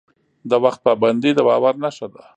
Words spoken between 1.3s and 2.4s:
د باور نښه ده.